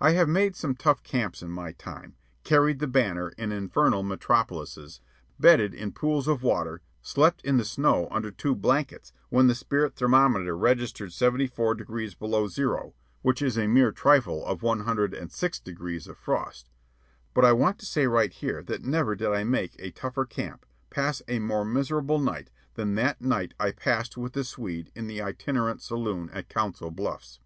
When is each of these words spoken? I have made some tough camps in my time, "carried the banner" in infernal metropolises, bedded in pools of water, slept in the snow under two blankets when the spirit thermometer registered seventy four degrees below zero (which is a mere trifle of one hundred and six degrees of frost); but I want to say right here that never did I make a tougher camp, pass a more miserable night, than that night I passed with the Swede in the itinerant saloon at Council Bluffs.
I 0.00 0.12
have 0.12 0.30
made 0.30 0.56
some 0.56 0.74
tough 0.74 1.02
camps 1.02 1.42
in 1.42 1.50
my 1.50 1.72
time, 1.72 2.16
"carried 2.42 2.78
the 2.78 2.86
banner" 2.86 3.34
in 3.36 3.52
infernal 3.52 4.02
metropolises, 4.02 5.02
bedded 5.38 5.74
in 5.74 5.92
pools 5.92 6.26
of 6.26 6.42
water, 6.42 6.80
slept 7.02 7.42
in 7.44 7.58
the 7.58 7.64
snow 7.66 8.08
under 8.10 8.30
two 8.30 8.54
blankets 8.54 9.12
when 9.28 9.48
the 9.48 9.54
spirit 9.54 9.94
thermometer 9.94 10.56
registered 10.56 11.12
seventy 11.12 11.46
four 11.46 11.74
degrees 11.74 12.14
below 12.14 12.48
zero 12.48 12.94
(which 13.20 13.42
is 13.42 13.58
a 13.58 13.66
mere 13.66 13.92
trifle 13.92 14.42
of 14.46 14.62
one 14.62 14.84
hundred 14.86 15.12
and 15.12 15.30
six 15.30 15.60
degrees 15.60 16.06
of 16.06 16.16
frost); 16.16 16.70
but 17.34 17.44
I 17.44 17.52
want 17.52 17.78
to 17.80 17.84
say 17.84 18.06
right 18.06 18.32
here 18.32 18.62
that 18.62 18.84
never 18.86 19.14
did 19.14 19.28
I 19.28 19.44
make 19.44 19.76
a 19.78 19.90
tougher 19.90 20.24
camp, 20.24 20.64
pass 20.88 21.20
a 21.28 21.40
more 21.40 21.66
miserable 21.66 22.18
night, 22.20 22.48
than 22.72 22.94
that 22.94 23.20
night 23.20 23.52
I 23.60 23.72
passed 23.72 24.16
with 24.16 24.32
the 24.32 24.44
Swede 24.44 24.90
in 24.94 25.08
the 25.08 25.20
itinerant 25.20 25.82
saloon 25.82 26.30
at 26.30 26.48
Council 26.48 26.90
Bluffs. 26.90 27.38